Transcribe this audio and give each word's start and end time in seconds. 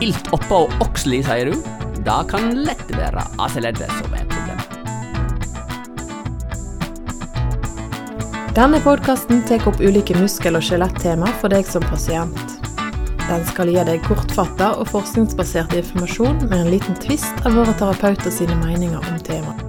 ilt 0.00 0.32
oppå 0.32 0.64
Oxley, 0.80 1.22
sier 1.24 1.50
du? 1.50 1.56
Da 2.04 2.22
kan 2.28 2.54
lett 2.64 2.88
være 2.96 3.22
AC-leddet 3.38 3.90
som 3.98 4.14
er 4.16 4.24
problemet. 4.30 4.66
Denne 8.56 8.80
podkasten 8.82 9.44
tar 9.48 9.66
opp 9.68 9.80
ulike 9.80 10.16
muskel- 10.18 10.56
og 10.58 10.64
skjelettema 10.64 11.28
for 11.42 11.52
deg 11.52 11.68
som 11.68 11.84
pasient. 11.86 12.56
Den 13.28 13.44
skal 13.46 13.70
gi 13.70 13.82
deg 13.86 14.02
kortfatta 14.08 14.72
og 14.80 14.88
forskningsbasert 14.90 15.76
informasjon 15.78 16.48
med 16.48 16.58
en 16.64 16.72
liten 16.72 16.96
tvist 16.98 17.44
av 17.46 17.54
våre 17.60 17.76
terapeuter 17.78 18.32
sine 18.34 18.56
meninger 18.64 18.98
om 18.98 19.20
temaet. 19.22 19.66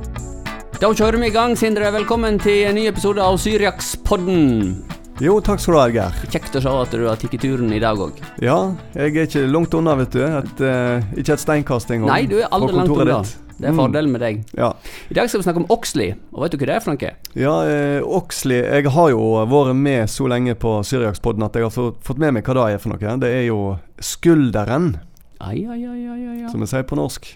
Da 0.82 0.89
kjører 0.89 1.21
vi 1.21 1.29
i 1.29 1.36
gang, 1.36 1.54
Sindre. 1.59 1.91
Velkommen 1.93 2.39
til 2.41 2.66
en 2.71 2.79
ny 2.79 2.88
episode 2.89 3.21
av 3.21 3.38
Syriakspodden. 3.38 5.00
Jo, 5.21 5.35
takk 5.45 5.59
skal 5.61 5.75
du 5.75 5.77
ha, 5.77 5.85
Geir. 5.93 6.15
Kjekt 6.34 6.55
å 6.57 6.61
se 6.63 6.71
at 6.73 6.93
du 6.98 7.03
har 7.05 7.20
tatt 7.21 7.35
turen 7.43 7.70
i 7.75 7.79
dag 7.81 7.99
òg. 8.02 8.17
Ja, 8.41 8.55
jeg 8.95 9.13
er 9.13 9.27
ikke 9.27 9.43
langt 9.52 9.75
unna, 9.77 9.93
vet 9.99 10.16
du. 10.16 10.23
Et, 10.25 10.63
uh, 10.66 11.03
ikke 11.13 11.35
et 11.35 11.43
steinkast 11.43 11.93
engang. 11.93 12.09
Nei, 12.09 12.23
du 12.25 12.39
er 12.39 12.48
aldri 12.49 12.73
langt 12.79 12.89
unna. 12.95 13.20
ditt. 13.21 13.38
Det 13.62 13.67
er 13.70 13.73
Mm. 13.76 13.77
fordelen 13.77 14.12
med 14.12 14.21
deg. 14.21 14.39
Ja, 14.57 14.71
I 15.12 15.13
dag 15.13 15.29
skal 15.29 15.41
vi 15.41 15.43
snakke 15.45 15.62
om 15.62 15.67
Oxley, 15.70 16.15
og 16.34 16.41
vet 16.41 16.52
du 16.52 16.57
hva 16.57 16.65
det 16.65 16.76
er 16.76 16.79
for 16.81 16.91
noe? 16.95 17.12
ja 17.35 17.62
eh, 17.62 18.02
Oxley 18.02 18.57
Jeg 18.63 18.89
har 18.89 19.09
jo 19.12 19.20
vært 19.45 19.76
med 19.76 20.09
så 20.09 20.26
lenge 20.27 20.55
på 20.55 20.81
Syriakspodden 20.81 21.45
at 21.45 21.53
jeg 21.53 21.63
har 21.67 21.70
fått, 21.70 22.17
med 22.17 22.34
meg 22.34 22.43
hva 22.43 22.55
det 22.57 22.73
er 22.73 22.77
for 22.79 22.90
noe. 22.90 23.17
Det 23.21 23.29
er 23.29 23.45
jo 23.45 23.77
skulderen, 24.01 24.95
ai, 25.40 25.62
ai, 25.70 25.85
ai, 25.85 26.07
ai, 26.09 26.41
ai. 26.41 26.49
som 26.49 26.59
vi 26.59 26.65
sier 26.65 26.81
på 26.81 26.98
norsk. 26.98 27.29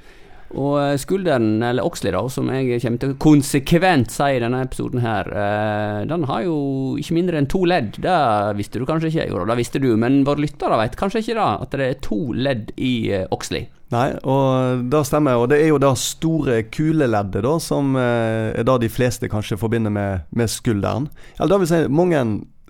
Og 0.54 0.76
eh, 0.78 0.96
skulderen, 1.02 1.58
eller 1.64 1.86
Oxley 1.86 2.14
da, 2.14 2.22
som 2.30 2.50
jeg 2.54 2.80
kommer 2.84 3.02
til 3.02 3.14
å 3.16 3.20
konsekvent 3.22 4.14
si 4.14 4.28
i 4.36 4.42
denne 4.44 4.62
episoden 4.66 5.02
her, 5.04 5.30
eh, 5.34 6.02
den 6.10 6.28
har 6.30 6.44
jo 6.46 6.58
ikke 7.02 7.18
mindre 7.18 7.42
enn 7.42 7.50
to 7.52 7.64
ledd. 7.68 7.98
Det 8.04 8.18
visste 8.60 8.82
du 8.82 8.86
kanskje 8.88 9.12
ikke? 9.12 9.28
Jo 9.32 9.46
det 9.50 9.58
visste 9.60 9.82
du, 9.82 9.92
men 10.00 10.24
våre 10.28 10.46
lyttere 10.46 10.80
vet 10.84 11.00
kanskje 11.00 11.24
ikke 11.24 11.40
da, 11.40 11.50
at 11.66 11.74
det 11.74 11.90
er 11.90 12.00
to 12.06 12.20
ledd 12.38 12.72
i 12.78 12.94
eh, 13.12 13.28
Oxley. 13.36 13.68
Nei, 13.94 14.08
og 14.26 14.86
det 14.90 15.04
stemmer. 15.08 15.42
Og 15.42 15.50
det 15.52 15.60
er 15.62 15.70
jo 15.70 15.82
det 15.82 15.92
store 16.02 16.62
kuleleddet, 16.74 17.44
da, 17.46 17.58
som 17.62 17.94
er 18.00 18.66
det 18.66 18.80
de 18.82 18.90
fleste 18.90 19.30
kanskje 19.30 19.60
forbinder 19.62 19.94
med, 19.94 20.26
med 20.36 20.50
skulderen. 20.50 21.06
Eller 21.38 21.54
det 21.54 21.60
vil 21.64 21.70
si, 21.70 21.84
mange 21.94 22.24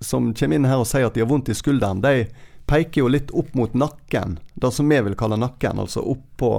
som 0.03 0.33
kommer 0.35 0.59
inn 0.59 0.67
her 0.67 0.81
og 0.83 0.89
sier 0.89 1.07
at 1.07 1.15
de 1.15 1.23
har 1.23 1.31
vondt 1.31 1.53
i 1.53 1.55
skulderen, 1.55 2.03
de 2.03 2.27
peker 2.67 3.03
jo 3.03 3.11
litt 3.11 3.31
opp 3.37 3.53
mot 3.57 3.73
nakken. 3.77 4.39
Det 4.53 4.71
som 4.73 4.89
vi 4.89 4.99
vil 5.07 5.17
kalle 5.17 5.39
nakken, 5.39 5.79
altså 5.81 6.03
opp 6.15 6.25
på, 6.41 6.51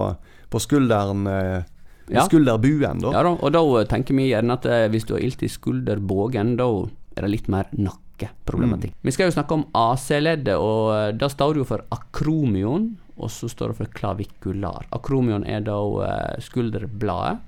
på 0.50 0.60
skulderen. 0.62 1.26
Eh, 1.26 1.62
Ja. 2.08 2.22
Skulderbuen, 2.22 3.00
da. 3.02 3.10
Ja 3.10 3.22
da, 3.26 3.32
og 3.34 3.50
da 3.50 3.60
tenker 3.90 4.14
vi 4.14 4.28
gjerne 4.28 4.54
at 4.54 4.66
eh, 4.70 4.84
hvis 4.92 5.02
du 5.08 5.16
har 5.16 5.24
ilt 5.26 5.40
i 5.42 5.48
skulderbågen, 5.50 6.52
da 6.54 6.68
er 7.16 7.24
det 7.26 7.30
litt 7.32 7.48
mer 7.50 7.66
nakkeproblematikk. 7.74 8.92
Vi 9.02 9.10
skal 9.10 9.26
jo 9.26 9.34
snakke 9.34 9.56
om 9.56 9.64
AC-leddet, 9.74 10.54
og 10.54 10.92
eh, 10.94 11.08
da 11.18 11.26
står 11.32 11.54
det 11.56 11.64
jo 11.64 11.66
for 11.72 11.82
akromion, 11.90 12.92
og 13.18 13.32
så 13.34 13.48
står 13.50 13.72
det 13.72 13.78
for 13.80 13.90
klavikular. 13.98 14.86
Akromion 14.94 15.42
er 15.50 15.64
da 15.66 15.80
eh, 16.06 16.38
skulderbladet, 16.46 17.40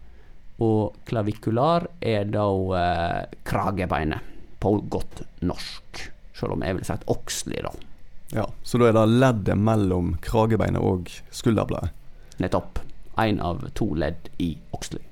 og 0.67 0.97
klavikular 1.07 1.87
er 2.03 2.27
da 2.27 2.49
eh, 2.83 3.39
kragebeinet, 3.47 4.27
på 4.59 4.75
godt 4.91 5.23
norsk. 5.47 6.03
Selv 6.35 6.57
om 6.57 6.67
jeg 6.67 6.75
ville 6.75 6.89
sagt 6.91 7.07
Oxley, 7.07 7.63
da. 7.63 7.71
Ja, 8.35 8.49
så 8.67 8.83
da 8.83 8.91
er 8.91 8.99
det 8.99 9.07
leddet 9.23 9.55
mellom 9.71 10.17
kragebeinet 10.21 10.83
og 10.83 11.07
skulderbladet. 11.31 11.95
Nettopp. 12.43 12.83
Én 13.19 13.41
av 13.43 13.65
to 13.75 13.93
ledd 13.99 14.31
i 14.39 14.53
Oxley. 14.77 15.03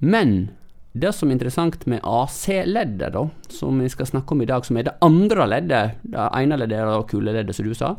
Men 0.00 0.50
det 0.92 1.14
som 1.16 1.30
er 1.30 1.38
interessant 1.38 1.86
med 1.88 2.02
AC-leddet, 2.04 3.14
da, 3.14 3.24
som 3.48 3.78
vi 3.80 3.88
skal 3.88 4.08
snakke 4.10 4.34
om 4.34 4.42
i 4.44 4.48
dag, 4.48 4.64
som 4.66 4.76
er 4.76 4.90
det 4.90 4.98
andre 5.00 5.46
leddet 5.48 6.02
Det 6.02 6.28
ene 6.36 6.58
leddet 6.60 6.82
er 6.82 7.06
kuleleddet, 7.08 7.56
som 7.56 7.68
du 7.68 7.74
sa. 7.74 7.94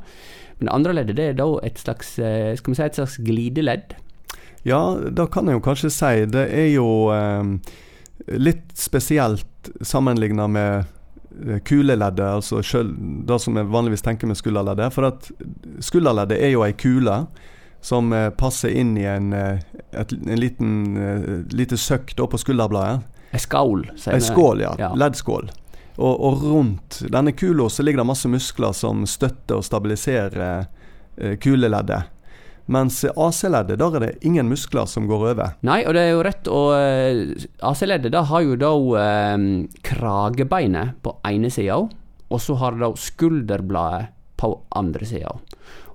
Men 0.59 0.67
det 0.67 0.75
andre 0.75 0.93
leddet 0.99 1.17
det 1.17 1.29
er 1.31 1.39
da 1.39 1.47
et 1.65 1.79
slags 1.81 2.17
eh, 2.19 2.53
skal 2.59 2.73
vi 2.73 2.77
si 2.77 2.85
et 2.85 2.99
slags 2.99 3.17
glideledd. 3.17 3.95
Ja, 4.63 4.81
det 4.95 5.25
kan 5.33 5.49
jeg 5.49 5.57
jo 5.57 5.63
kanskje 5.65 5.89
si. 5.91 6.27
Det 6.29 6.45
er 6.53 6.69
jo 6.75 6.87
eh, 7.15 7.73
litt 8.37 8.69
spesielt 8.77 9.71
sammenligna 9.81 10.45
med 10.47 10.85
eh, 11.47 11.63
kuleleddet, 11.65 12.29
altså 12.43 12.61
selv 12.61 12.93
det 13.27 13.39
som 13.41 13.57
vi 13.57 13.65
vanligvis 13.73 14.05
tenker 14.05 14.29
med 14.29 14.37
skulderleddet. 14.37 14.93
For 14.93 15.09
at 15.09 15.31
skulderleddet 15.81 16.37
er 16.37 16.53
jo 16.53 16.63
ei 16.67 16.77
kule 16.77 17.23
som 17.83 18.13
eh, 18.13 18.29
passer 18.29 18.69
inn 18.79 18.95
i 18.97 19.03
en, 19.03 19.33
eh, 19.33 19.59
et, 19.91 20.13
en 20.13 20.39
liten 20.39 20.71
eh, 20.97 21.25
lite 21.51 21.77
søkk 21.77 22.15
på 22.15 22.39
skulderbladet. 22.39 23.03
Ei 23.33 23.41
skål, 23.41 23.89
sier 23.97 24.15
Ei 24.15 24.21
vi. 24.21 24.27
skål, 24.29 24.63
ja. 24.63 24.71
Ja. 24.79 24.93
Leddskål. 24.95 25.51
Og, 25.97 26.13
og 26.25 26.43
rundt 26.47 27.01
denne 27.11 27.33
kula 27.37 27.67
så 27.69 27.83
ligger 27.83 28.01
det 28.01 28.09
masse 28.09 28.29
muskler 28.31 28.73
som 28.73 29.03
støtter 29.09 29.59
og 29.59 29.65
stabiliserer 29.67 30.65
kuleleddet. 31.43 32.07
Mens 32.65 33.03
AC-leddet, 33.03 33.77
der 33.77 33.97
er 33.97 34.05
det 34.05 34.25
ingen 34.25 34.47
muskler 34.49 34.87
som 34.89 35.05
går 35.09 35.25
over. 35.33 35.51
Nei, 35.67 35.81
og 35.85 35.93
det 35.93 36.05
er 36.05 36.13
jo 36.13 36.23
rett, 36.25 36.47
og 36.49 36.71
AC-leddet 37.69 38.13
da 38.15 38.23
har 38.29 38.45
jo 38.45 38.55
da 38.57 38.71
eh, 39.03 39.45
kragebeinet 39.85 40.95
på 41.03 41.17
ene 41.27 41.51
sida, 41.53 41.81
og 41.83 42.41
så 42.41 42.55
har 42.61 42.73
det 42.73 42.85
da 42.85 42.93
skulderbladet 42.97 44.13
på 44.43 44.51
andre 44.75 45.07
sida. 45.07 45.31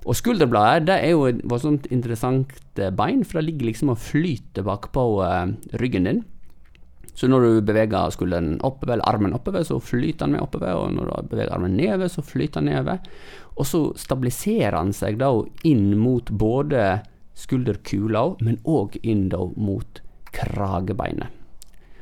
Og 0.07 0.17
skulderbladet 0.17 0.87
det 0.89 0.97
er 1.03 1.13
jo 1.13 1.27
et 1.29 1.41
voldsomt 1.47 1.87
interessant 1.93 2.53
eh, 2.79 2.91
bein, 2.95 3.23
for 3.23 3.39
det 3.39 3.49
ligger 3.49 3.69
liksom 3.69 3.93
og 3.93 4.01
flyter 4.01 4.65
bakpå 4.65 5.05
eh, 5.25 5.55
ryggen 5.81 6.09
din. 6.09 6.21
Så 7.19 7.27
når 7.27 7.43
du 7.43 7.65
beveger 7.67 8.13
skulderen 8.15 8.61
oppover, 8.63 8.95
eller 8.95 9.09
armen 9.09 9.35
oppover, 9.35 9.65
så 9.67 9.75
flyter 9.83 10.23
den 10.23 10.37
med 10.37 10.45
oppover, 10.45 10.77
og 10.79 10.93
når 10.95 11.09
du 11.09 11.33
beveger 11.33 11.51
armen 11.51 11.75
nedover, 11.75 12.07
så 12.07 12.23
flyter 12.23 12.63
den 12.63 12.71
nedover. 12.71 13.01
Og 13.59 13.67
så 13.67 13.81
stabiliserer 13.99 14.77
han 14.77 14.93
seg 14.95 15.19
da 15.19 15.33
inn 15.67 15.97
mot 15.99 16.31
både 16.31 17.01
skulderkula, 17.39 18.23
men 18.45 18.61
òg 18.63 18.95
inn 19.03 19.27
da 19.33 19.41
mot 19.59 19.99
kragebeinet. 20.31 21.38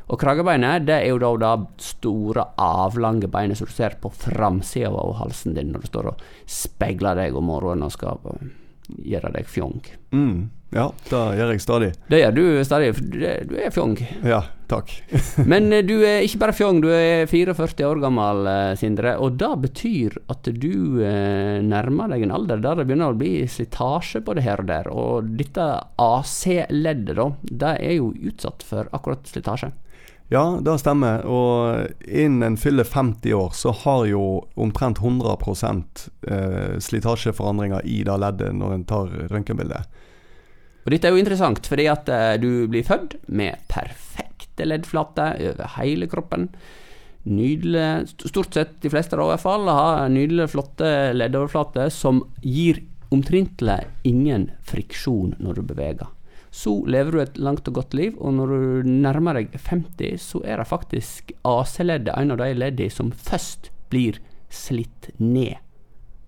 Og 0.08 0.20
kragebeinet 0.22 0.86
det 0.88 1.02
er 1.02 1.10
jo 1.12 1.18
da 1.20 1.32
det 1.58 1.84
store, 1.84 2.46
avlange 2.64 3.28
beinet 3.28 3.60
som 3.60 3.68
du 3.68 3.74
ser 3.76 3.98
på 4.00 4.12
framsida 4.16 4.88
av 4.94 5.18
halsen 5.20 5.54
din 5.58 5.74
når 5.74 5.84
du 5.84 5.88
står 5.92 6.12
og 6.14 6.22
speiler 6.48 7.18
deg 7.20 7.36
om 7.36 7.50
morgenen 7.52 7.90
og 7.90 7.92
skal 7.92 8.22
eh, 8.32 8.46
gjøre 9.04 9.34
deg 9.36 9.50
fjong. 9.52 9.82
Mm, 10.16 10.46
ja, 10.72 10.86
det 11.10 11.20
gjør 11.40 11.52
jeg 11.52 11.64
stadig. 11.64 11.90
Det 12.12 12.22
gjør 12.22 12.38
du 12.38 12.44
stadig, 12.68 12.94
for 12.96 13.10
du 13.12 13.18
er- 13.28 13.52
er 13.68 13.74
fjong. 13.76 13.98
Ja, 14.24 14.40
takk. 14.72 14.94
Men 15.52 15.68
eh, 15.76 15.84
du 15.84 15.98
er 16.08 16.24
ikke 16.24 16.40
bare 16.46 16.56
fjong, 16.56 16.80
du 16.84 16.88
er 16.88 17.28
44 17.28 17.88
år 17.90 18.00
gammel, 18.06 18.48
eh, 18.52 18.76
Sindre. 18.80 19.18
Og 19.20 19.36
det 19.40 19.52
betyr 19.66 20.16
at 20.32 20.48
du 20.56 21.02
eh, 21.04 21.60
nærmer 21.68 22.14
deg 22.16 22.24
en 22.24 22.32
alder 22.40 22.64
der 22.64 22.80
det 22.80 22.88
begynner 22.88 23.12
å 23.12 23.20
bli 23.20 23.42
slitasje 23.52 24.24
på 24.24 24.36
det 24.40 24.48
her 24.48 24.64
og 24.64 24.72
der. 24.72 24.88
Og 24.96 25.34
dette 25.44 25.68
AC-leddet, 26.00 27.16
da, 27.20 27.28
det 27.44 27.74
er 27.92 27.98
jo 28.00 28.14
utsatt 28.32 28.64
for 28.68 28.88
akkurat 28.96 29.28
slitasje. 29.28 29.74
Ja, 30.28 30.60
det 30.60 30.74
stemmer. 30.82 31.24
Og 31.24 31.88
innen 32.04 32.44
en 32.44 32.58
fyller 32.60 32.84
50 32.84 33.34
år, 33.34 33.54
så 33.56 33.72
har 33.84 34.06
jo 34.10 34.24
omtrent 34.60 35.00
100 35.00 35.38
eh, 36.28 36.80
slitasjeforandringer 36.84 37.86
i 37.88 38.02
det 38.04 38.18
leddet 38.20 38.56
når 38.56 38.76
en 38.76 38.88
tar 38.90 39.14
røntgenbilde. 39.32 39.86
Og 40.84 40.92
dette 40.92 41.08
er 41.08 41.16
jo 41.16 41.22
interessant, 41.22 41.64
fordi 41.68 41.88
at 41.92 42.12
eh, 42.12 42.34
du 42.44 42.68
blir 42.72 42.86
født 42.88 43.18
med 43.28 43.64
perfekte 43.72 44.68
leddflater 44.68 45.40
over 45.54 45.72
hele 45.78 46.12
kroppen. 46.12 46.50
Nydelig, 47.28 48.12
stort 48.28 48.56
sett 48.56 48.78
de 48.84 48.92
fleste 48.92 49.16
da 49.20 49.26
i 49.26 49.32
hvert 49.34 49.44
fall, 49.44 49.68
har 49.68 50.12
nydelige, 50.12 50.52
flotte 50.56 50.92
leddoverflater 51.16 51.92
som 51.92 52.22
gir 52.44 52.84
omtrentlig 53.16 53.82
ingen 54.08 54.50
friksjon 54.68 55.36
når 55.40 55.60
du 55.60 55.68
beveger. 55.72 56.12
Så 56.58 56.74
lever 56.90 57.14
du 57.14 57.22
et 57.22 57.38
langt 57.38 57.68
og 57.70 57.76
godt 57.78 57.94
liv, 57.94 58.16
og 58.18 58.34
når 58.34 58.50
du 58.50 58.88
nærmer 58.90 59.38
deg 59.38 59.54
50, 59.62 60.18
så 60.24 60.42
er 60.42 60.58
det 60.58 60.70
faktisk 60.72 61.36
AC-leddet 61.46 62.16
en 62.18 62.34
av 62.34 62.40
de 62.42 62.48
leddene 62.58 62.94
som 62.94 63.12
først 63.14 63.70
blir 63.94 64.18
slitt 64.50 65.12
ned. 65.22 65.60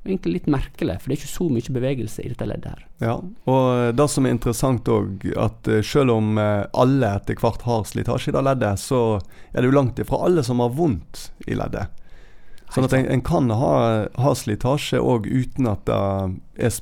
Egentlig 0.06 0.36
litt 0.36 0.52
merkelig, 0.54 1.00
for 1.00 1.10
det 1.10 1.16
er 1.16 1.20
ikke 1.20 1.32
så 1.32 1.48
mye 1.50 1.74
bevegelse 1.76 2.24
i 2.24 2.30
dette 2.30 2.46
leddet 2.48 2.76
her. 2.76 2.84
Ja, 3.02 3.16
og 3.50 3.98
det 3.98 4.08
som 4.14 4.28
er 4.28 4.36
interessant 4.36 4.92
òg, 4.94 5.26
at 5.34 5.68
eh, 5.68 5.82
selv 5.86 6.14
om 6.14 6.38
eh, 6.40 6.68
alle 6.78 7.10
etter 7.18 7.42
hvert 7.42 7.66
har 7.66 7.90
slitasje 7.90 8.30
i 8.30 8.38
det 8.38 8.46
leddet, 8.46 8.84
så 8.86 9.02
er 9.50 9.60
det 9.60 9.72
jo 9.72 9.76
langt 9.80 10.00
ifra 10.00 10.22
alle 10.30 10.46
som 10.46 10.62
har 10.62 10.78
vondt 10.78 11.26
i 11.50 11.58
leddet. 11.58 11.90
Sånn 12.70 12.86
at 12.86 12.94
en, 12.94 13.10
en 13.18 13.26
kan 13.26 13.50
ha, 13.50 13.74
ha 14.14 14.38
slitasje 14.38 15.02
òg 15.02 15.26
uten 15.26 15.74
at 15.74 15.90
det 15.90 16.00
er 16.70 16.80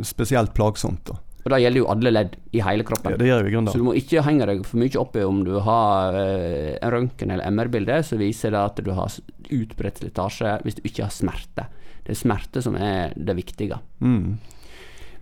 spesielt 0.00 0.56
plagsomt. 0.56 1.04
Da. 1.12 1.20
Og 1.46 1.52
det 1.52 1.60
gjelder 1.62 1.78
jo 1.78 1.90
alle 1.92 2.10
ledd 2.10 2.32
i 2.58 2.60
hele 2.66 2.82
kroppen. 2.82 3.14
Ja, 3.22 3.36
grunnen 3.38 3.70
Så 3.70 3.78
du 3.78 3.84
må 3.86 3.92
ikke 3.94 4.24
henge 4.26 4.48
deg 4.50 4.64
for 4.66 4.82
mye 4.82 4.98
opp 4.98 5.14
i 5.14 5.22
om 5.22 5.44
du 5.46 5.52
har 5.62 6.16
eh, 6.18 6.72
en 6.80 6.90
røntgen 6.90 7.30
eller 7.30 7.52
MR-bilde 7.54 8.00
som 8.02 8.18
viser 8.18 8.50
det 8.50 8.62
at 8.72 8.80
du 8.82 8.90
har 8.96 9.14
utbredt 9.54 10.00
slitasje 10.02 10.56
hvis 10.64 10.80
du 10.80 10.82
ikke 10.82 11.04
har 11.06 11.14
smerte. 11.14 11.68
Det 12.02 12.16
er 12.16 12.18
smerte 12.18 12.62
som 12.66 12.74
er 12.74 13.14
det 13.14 13.36
viktige. 13.38 13.78
Mm. 14.02 14.40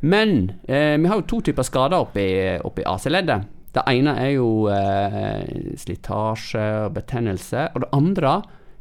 Men 0.00 0.32
eh, 0.64 0.96
vi 0.96 1.10
har 1.12 1.20
jo 1.20 1.26
to 1.28 1.42
typer 1.44 1.68
skader 1.68 2.06
oppi, 2.06 2.24
oppi 2.64 2.86
AC-leddet. 2.88 3.44
Det 3.76 3.84
ene 3.90 4.14
er 4.22 4.30
jo 4.38 4.48
eh, 4.72 5.76
slitasje 5.76 6.64
og 6.86 6.94
betennelse. 6.96 7.66
Og 7.74 7.84
det 7.84 7.90
andre, 7.96 8.32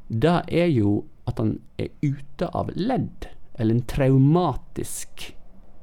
det 0.07 0.37
er 0.47 0.71
jo 0.71 1.01
at 1.27 1.43
han 1.43 1.57
er 1.75 1.91
ute 1.99 2.47
av 2.55 2.71
ledd. 2.79 3.27
Eller 3.59 3.75
en 3.81 3.83
traumatisk 3.91 5.27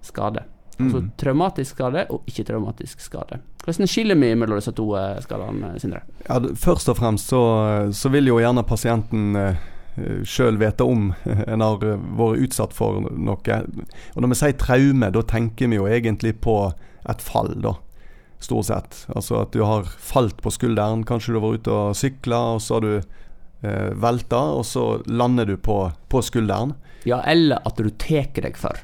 skade. 0.08 0.46
Altså 0.80 1.00
Mm. 1.02 1.10
traumatisk 1.20 1.74
skade 1.76 2.06
og 2.10 2.22
ikke-traumatisk 2.26 3.00
skade. 3.04 3.40
Hvordan 3.64 3.86
skiller 3.90 4.14
vi 4.16 4.34
mellom 4.34 4.56
disse 4.58 4.72
to 4.72 4.86
eh, 4.96 5.18
skadene, 5.20 5.74
Sindre? 5.78 6.00
Ja, 6.28 6.38
først 6.56 6.88
og 6.88 6.96
fremst 6.96 7.28
så, 7.28 7.42
så 7.92 8.08
vil 8.10 8.26
jo 8.30 8.38
gjerne 8.40 8.64
pasienten 8.66 9.36
eh, 9.36 9.56
sjøl 10.24 10.56
vite 10.60 10.86
om 10.86 11.12
en 11.52 11.60
har 11.60 11.84
eh, 11.84 12.00
vært 12.16 12.46
utsatt 12.46 12.72
for 12.72 13.00
noe. 13.10 13.60
Og 14.16 14.22
når 14.24 14.32
vi 14.32 14.40
sier 14.40 14.56
traume, 14.58 15.10
da 15.12 15.22
tenker 15.22 15.68
vi 15.68 15.76
jo 15.76 15.86
egentlig 15.86 16.38
på 16.40 16.56
et 17.08 17.20
fall, 17.24 17.54
da. 17.60 17.74
Stort 18.40 18.70
sett. 18.70 19.02
Altså 19.14 19.42
at 19.42 19.52
du 19.52 19.60
har 19.68 19.84
falt 19.84 20.38
på 20.40 20.50
skulderen. 20.50 21.04
Kanskje 21.04 21.34
du 21.34 21.40
har 21.40 21.50
vært 21.50 21.66
ute 21.66 21.74
og 21.76 21.96
sykla, 21.98 22.38
og 22.54 22.62
så 22.64 22.78
har 22.78 22.86
du 22.86 22.94
eh, 22.96 23.90
velta, 24.00 24.40
og 24.56 24.64
så 24.64 25.02
lander 25.06 25.44
du 25.44 25.58
på, 25.60 25.82
på 26.08 26.22
skulderen. 26.24 26.72
Ja, 27.04 27.20
eller 27.28 27.60
at 27.68 27.76
du 27.76 27.90
tar 28.00 28.28
deg 28.40 28.56
for. 28.60 28.80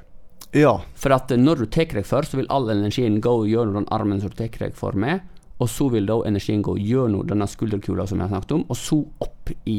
Ja. 0.56 0.72
For 0.96 1.12
at 1.12 1.30
når 1.36 1.62
du 1.62 1.66
tar 1.76 1.90
deg 1.92 2.06
for, 2.08 2.24
så 2.26 2.38
vil 2.40 2.48
all 2.50 2.70
energien 2.72 3.20
gå 3.20 3.32
gjennom 3.50 3.82
den 3.82 3.88
armen 3.92 4.20
som 4.22 4.32
du 4.32 4.36
tar 4.38 4.48
deg 4.62 4.74
for 4.78 4.96
med, 4.96 5.20
og 5.60 5.68
så 5.72 5.86
vil 5.92 6.08
da 6.08 6.18
energien 6.28 6.62
gå 6.64 6.74
gjennom 6.80 7.26
denne 7.28 7.46
skulderkula 7.48 8.04
som 8.08 8.18
jeg 8.20 8.28
har 8.28 8.34
snakket 8.38 8.56
om, 8.58 8.64
og 8.72 8.76
så 8.80 8.98
opp 9.24 9.52
i 9.68 9.78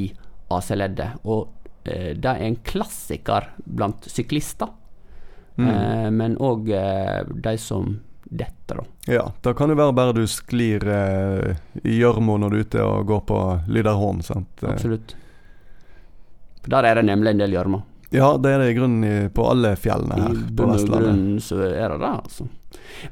AC-leddet. 0.54 1.20
Og 1.26 1.48
eh, 1.86 2.14
det 2.18 2.30
er 2.32 2.44
en 2.48 2.60
klassiker 2.66 3.52
blant 3.66 4.06
syklister, 4.10 4.74
Mm. 5.58 5.70
eh, 5.74 6.10
men 6.14 6.36
òg 6.38 6.68
eh, 6.70 7.24
de 7.34 7.56
som 7.58 7.96
detter, 8.30 8.78
da. 8.78 8.84
ja. 9.10 9.24
Da 9.42 9.56
kan 9.58 9.72
det 9.72 9.78
være 9.80 9.96
bare 9.98 10.14
du 10.14 10.20
sklir 10.30 10.84
eh, 10.86 11.56
i 11.82 11.96
gjørma 11.98 12.36
når 12.44 12.54
du 12.54 12.58
er 12.60 12.66
ute 12.68 12.84
og 12.86 13.08
går 13.10 13.24
på 13.32 13.40
Lyderhorn. 13.74 14.20
sant? 14.22 14.62
Absolutt. 14.62 15.16
For 16.62 16.70
der 16.76 16.86
er 16.92 17.00
det 17.00 17.08
nemlig 17.10 17.34
en 17.34 17.42
del 17.42 17.56
gjørme. 17.58 17.80
Ja, 18.16 18.38
det 18.40 18.52
er 18.54 18.60
det 18.64 18.70
i 18.72 18.78
grunnen 18.80 19.04
i- 19.04 19.30
på 19.30 19.44
alle 19.52 19.74
fjellene 19.76 20.16
I 20.18 20.22
her 20.22 20.34
på 20.34 20.54
bunn 20.56 20.70
og 20.70 20.76
Vestlandet. 20.78 21.10
grunn 21.10 21.40
så 21.44 21.58
er 21.68 21.90
det 21.90 22.00
det, 22.00 22.12
altså. 22.24 22.48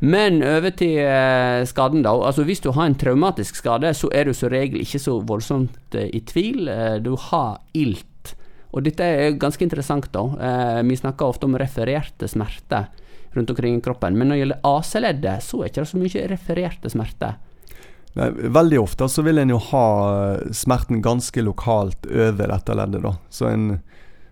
Men 0.01 0.41
over 0.43 0.71
til 0.71 0.97
eh, 1.03 1.65
skaden, 1.67 2.01
da. 2.03 2.13
Altså 2.15 2.45
Hvis 2.47 2.61
du 2.63 2.71
har 2.71 2.85
en 2.87 2.95
traumatisk 2.95 3.55
skade, 3.59 3.91
så 3.93 4.09
er 4.13 4.25
du 4.25 4.33
som 4.33 4.49
regel 4.49 4.79
ikke 4.81 4.99
så 5.03 5.19
voldsomt 5.25 5.93
eh, 5.99 6.09
i 6.13 6.21
tvil. 6.21 6.67
Eh, 6.69 6.97
du 7.03 7.15
har 7.15 7.59
ilt. 7.73 8.35
Og 8.73 8.83
dette 8.83 9.03
er 9.03 9.31
ganske 9.39 9.61
interessant, 9.63 10.09
da. 10.11 10.81
Vi 10.83 10.95
snakker 10.99 11.25
ofte 11.31 11.45
om 11.47 11.55
refererte 11.55 12.27
smerter 12.27 12.87
rundt 13.35 13.49
omkring 13.49 13.77
i 13.77 13.81
kroppen, 13.81 14.17
men 14.17 14.27
når 14.27 14.35
det 14.35 14.41
gjelder 14.41 14.59
AC-leddet, 14.63 15.43
så 15.43 15.59
er 15.61 15.69
det 15.69 15.71
ikke 15.75 15.85
så 15.87 15.99
mye 16.01 16.27
refererte 16.27 16.91
smerter. 16.91 17.35
Nei, 18.15 18.29
veldig 18.31 18.79
ofte 18.81 19.07
så 19.11 19.23
vil 19.23 19.37
en 19.39 19.49
jo 19.53 19.57
ha 19.71 19.85
smerten 20.51 21.01
ganske 21.03 21.41
lokalt 21.43 22.05
over 22.07 22.47
dette 22.51 22.75
leddet. 22.75 23.01
da. 23.03 23.13
Så 23.29 23.47
en, 23.53 23.79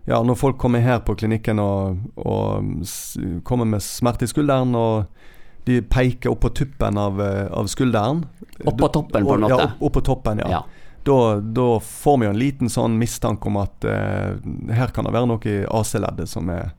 ja, 0.05 0.19
Når 0.23 0.35
folk 0.35 0.57
kommer 0.59 0.79
her 0.83 0.99
på 0.99 1.15
klinikken 1.15 1.59
og, 1.63 1.97
og 2.19 2.83
kommer 3.47 3.65
med 3.65 3.83
smerte 3.85 4.25
i 4.27 4.31
skulderen, 4.31 4.73
og 4.75 5.05
de 5.67 5.77
peker 5.81 6.31
opp 6.33 6.41
på 6.43 6.49
tuppen 6.59 6.97
av, 6.99 7.21
eh, 7.23 7.45
av 7.55 7.69
skulderen 7.71 8.25
Opp 8.67 8.77
på 8.77 8.89
toppen, 8.91 9.23
på 9.25 9.35
en 9.37 9.45
Ja, 9.47 9.55
måte. 9.55 9.63
opp, 9.63 9.81
opp 9.87 9.93
på 9.93 10.01
toppen, 10.09 10.41
ja. 10.43 10.49
Ja. 10.49 10.63
Da, 11.03 11.39
da 11.39 11.79
får 11.83 12.17
vi 12.19 12.25
jo 12.27 12.31
en 12.31 12.39
liten 12.39 12.69
sånn 12.71 12.97
mistanke 12.99 13.47
om 13.49 13.57
at 13.59 13.83
eh, 13.87 14.35
her 14.75 14.91
kan 14.95 15.03
det 15.07 15.11
være 15.15 15.27
noe 15.27 15.47
i 15.51 15.63
AC-leddet 15.67 16.29
som 16.31 16.51
er 16.53 16.71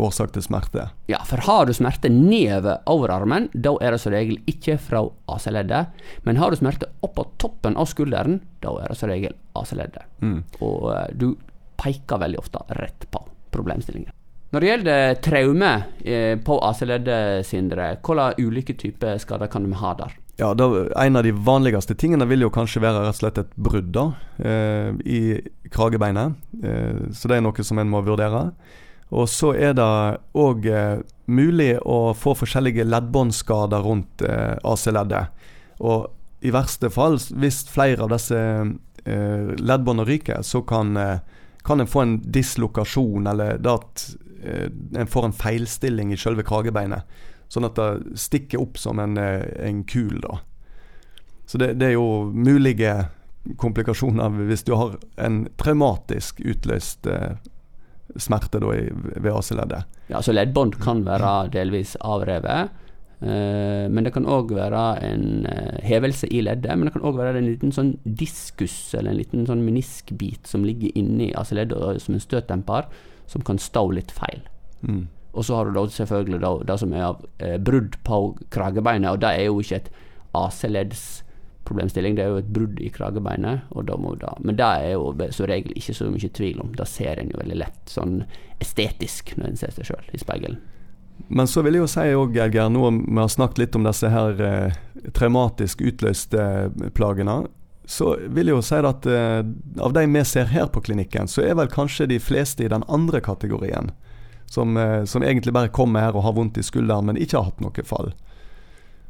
årsak 0.00 0.32
til 0.34 0.42
smerte. 0.42 0.88
Ja, 1.10 1.20
for 1.28 1.42
har 1.46 1.66
du 1.68 1.72
smerte 1.76 2.08
nedover 2.10 2.80
overarmen, 2.90 3.46
da 3.54 3.74
er 3.84 3.94
det 3.94 4.00
som 4.02 4.14
regel 4.14 4.38
ikke 4.50 4.78
fra 4.82 5.04
AC-leddet. 5.30 5.92
Men 6.26 6.40
har 6.40 6.50
du 6.50 6.56
smerte 6.58 6.88
opp 7.04 7.14
på 7.18 7.26
toppen 7.38 7.76
av 7.78 7.86
skulderen, 7.90 8.40
da 8.64 8.72
er 8.82 8.90
det 8.90 8.96
som 8.98 9.10
regel 9.12 9.36
AC-leddet. 9.54 10.06
Mm. 10.24 10.38
Og 10.64 10.88
eh, 10.96 11.10
du 11.14 11.28
peker 11.80 12.20
veldig 12.22 12.40
ofte 12.40 12.62
rett 12.78 13.06
på 13.10 13.22
problemstillingen. 13.54 14.12
Når 14.54 14.62
det 14.62 14.68
gjelder 14.68 15.16
traume 15.24 15.70
eh, 16.06 16.34
på 16.38 16.58
AC-leddet, 16.62 17.46
Sindre, 17.46 17.96
hvilke 18.06 18.34
ulike 18.38 18.76
typer 18.78 19.18
skader 19.18 19.50
kan 19.50 19.66
du 19.66 19.74
ha 19.80 19.94
der? 19.98 20.14
Ja, 20.38 20.52
da, 20.54 20.66
En 20.98 21.16
av 21.16 21.26
de 21.26 21.32
vanligste 21.32 21.94
tingene 21.94 22.26
vil 22.30 22.42
jo 22.42 22.52
kanskje 22.54 22.82
være 22.82 23.02
rett 23.04 23.16
og 23.16 23.20
slett 23.20 23.42
et 23.42 23.52
brudd 23.54 23.90
da, 23.94 24.06
eh, 24.38 24.94
i 25.06 25.20
kragebeinet. 25.74 26.38
Eh, 26.62 27.10
så 27.14 27.30
det 27.30 27.38
er 27.38 27.46
noe 27.46 27.66
som 27.66 27.82
en 27.82 27.90
må 27.90 28.02
vurdere. 28.06 28.48
Og 29.14 29.28
så 29.30 29.52
er 29.54 29.74
det 29.78 29.90
òg 30.38 30.66
eh, 30.66 31.02
mulig 31.26 31.74
å 31.82 32.14
få 32.18 32.34
forskjellige 32.38 32.86
leddbåndskader 32.88 33.84
rundt 33.86 34.24
eh, 34.26 34.56
AC-leddet. 34.62 35.30
Og 35.82 36.10
i 36.44 36.52
verste 36.54 36.90
fall, 36.92 37.18
hvis 37.40 37.62
flere 37.70 38.04
av 38.04 38.10
disse 38.12 38.38
eh, 38.38 39.54
leddbåndene 39.58 40.08
ryker, 40.08 40.42
så 40.42 40.64
kan, 40.66 40.96
eh, 40.98 41.18
kan 41.64 41.80
en 41.80 41.86
få 41.86 42.00
en 42.04 42.16
dislokasjon, 42.32 43.26
eller 43.26 43.60
at 43.68 44.16
eh, 44.44 44.68
en 45.00 45.06
får 45.06 45.24
en 45.24 45.36
feilstilling 45.36 46.12
i 46.12 46.18
selve 46.20 46.44
kragebeinet. 46.44 47.08
Sånn 47.48 47.64
at 47.68 47.78
det 47.78 48.18
stikker 48.20 48.60
opp 48.60 48.78
som 48.80 49.00
en, 49.00 49.16
eh, 49.20 49.46
en 49.64 49.84
kul, 49.88 50.20
da. 50.20 50.40
Så 51.46 51.60
det, 51.60 51.74
det 51.80 51.92
er 51.92 51.96
jo 51.96 52.32
mulige 52.32 52.94
komplikasjoner 53.60 54.44
hvis 54.48 54.64
du 54.64 54.72
har 54.76 54.96
en 55.20 55.44
traumatisk 55.60 56.40
utløst 56.40 57.06
eh, 57.06 57.36
smerte 58.16 58.60
da 58.60 58.72
i, 58.76 58.88
ved 59.16 59.32
AC-leddet. 59.32 59.84
Ja, 60.12 60.22
så 60.22 60.32
leddbånd 60.32 60.78
kan 60.84 61.04
være 61.06 61.34
delvis 61.52 61.96
avrevet. 62.00 62.72
Eh, 63.20 63.86
men 63.90 64.06
det 64.06 64.14
kan 64.14 64.26
òg 64.26 64.54
være 64.56 64.84
en 65.06 65.46
eh, 65.50 65.80
hevelse 65.86 66.28
i 66.32 66.42
leddet. 66.44 66.72
Men 66.74 66.88
det 66.88 66.94
kan 66.96 67.06
òg 67.06 67.18
være 67.20 67.38
en 67.38 67.50
liten 67.50 67.74
sånn 67.74 67.94
diskus, 68.04 68.76
eller 68.94 69.12
en 69.12 69.20
liten 69.20 69.46
sånn 69.48 69.64
meniskbit 69.66 70.48
som 70.50 70.64
ligger 70.66 70.94
inni 70.98 71.32
altså 71.34 71.58
leddet 71.60 72.02
som 72.02 72.16
en 72.16 72.24
støtdemper, 72.24 72.88
som 73.30 73.44
kan 73.44 73.60
stå 73.60 73.86
litt 73.96 74.14
feil. 74.14 74.42
Mm. 74.84 75.06
Og 75.34 75.44
så 75.44 75.56
har 75.56 75.66
du 75.66 75.74
da 75.74 75.84
selvfølgelig 75.90 76.40
da, 76.42 76.50
det 76.68 76.78
som 76.80 76.92
er 76.94 77.06
av 77.08 77.22
eh, 77.42 77.58
brudd 77.58 77.98
på 78.06 78.18
kragebeinet, 78.54 79.10
og 79.10 79.22
det 79.24 79.32
er 79.34 79.48
jo 79.48 79.62
ikke 79.62 79.80
et 79.80 79.88
AC-leddsproblemstilling, 80.34 82.14
det 82.16 82.24
er 82.24 82.30
jo 82.30 82.42
et 82.42 82.52
brudd 82.54 82.78
i 82.82 82.90
kragebeinet. 82.94 83.66
Og 83.74 83.88
da 83.88 83.98
må 83.98 84.14
da, 84.20 84.34
men 84.46 84.58
det 84.58 84.68
er 84.68 84.94
jo 84.94 85.10
som 85.34 85.50
regel 85.50 85.74
ikke 85.74 85.96
så 85.98 86.06
mye 86.10 86.30
tvil 86.38 86.62
om. 86.62 86.70
Det 86.78 86.86
ser 86.90 87.18
en 87.18 87.34
jo 87.34 87.40
veldig 87.42 87.58
lett 87.64 87.90
sånn 87.90 88.20
estetisk 88.62 89.34
når 89.38 89.50
en 89.50 89.60
ser 89.64 89.74
seg 89.74 89.90
sjøl 89.90 90.14
i 90.14 90.22
speilet. 90.22 90.70
Men 91.28 91.46
så 91.48 91.62
vil 91.64 91.74
jeg 91.78 91.84
jo 91.84 91.90
si 91.90 92.06
òg, 92.14 92.36
Edgar, 92.36 92.70
nå 92.70 92.90
vi 93.00 93.18
har 93.20 93.28
snakket 93.32 93.58
litt 93.58 93.76
om 93.78 93.86
disse 93.86 94.08
her 94.12 94.40
eh, 94.44 94.74
traumatisk 95.16 95.80
utløste 95.80 96.40
eh, 96.40 96.90
plagene. 96.94 97.44
Så 97.84 98.14
vil 98.32 98.48
jeg 98.48 98.56
jo 98.56 98.64
si 98.64 98.76
at 98.80 99.06
eh, 99.06 99.40
av 99.84 99.92
de 99.96 100.04
vi 100.06 100.24
ser 100.24 100.52
her 100.52 100.68
på 100.72 100.80
klinikken, 100.84 101.28
så 101.28 101.42
er 101.44 101.56
vel 101.58 101.68
kanskje 101.72 102.06
de 102.12 102.20
fleste 102.20 102.64
i 102.64 102.70
den 102.72 102.84
andre 102.88 103.20
kategorien. 103.24 103.92
Som, 104.46 104.76
eh, 104.76 105.04
som 105.04 105.24
egentlig 105.24 105.52
bare 105.56 105.72
kommer 105.72 106.04
her 106.04 106.16
og 106.16 106.22
har 106.28 106.36
vondt 106.36 106.60
i 106.60 106.62
skulderen, 106.62 107.08
men 107.08 107.16
ikke 107.20 107.40
har 107.40 107.48
hatt 107.50 107.64
noe 107.64 107.84
fall. 107.88 108.12